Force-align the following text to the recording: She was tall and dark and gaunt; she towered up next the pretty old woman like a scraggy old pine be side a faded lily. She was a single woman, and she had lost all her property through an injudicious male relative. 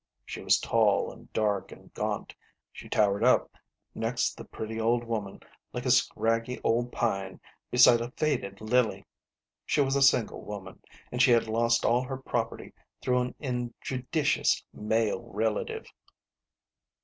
She 0.25 0.41
was 0.41 0.59
tall 0.59 1.11
and 1.11 1.31
dark 1.31 1.71
and 1.71 1.93
gaunt; 1.93 2.33
she 2.73 2.89
towered 2.89 3.23
up 3.23 3.51
next 3.93 4.33
the 4.35 4.43
pretty 4.45 4.81
old 4.81 5.03
woman 5.03 5.41
like 5.73 5.85
a 5.85 5.91
scraggy 5.91 6.59
old 6.63 6.91
pine 6.91 7.39
be 7.69 7.77
side 7.77 8.01
a 8.01 8.09
faded 8.09 8.61
lily. 8.61 9.05
She 9.63 9.79
was 9.79 9.95
a 9.95 10.01
single 10.01 10.41
woman, 10.41 10.81
and 11.11 11.21
she 11.21 11.29
had 11.29 11.47
lost 11.47 11.85
all 11.85 12.01
her 12.01 12.17
property 12.17 12.73
through 13.03 13.21
an 13.21 13.35
injudicious 13.39 14.65
male 14.73 15.21
relative. 15.21 15.85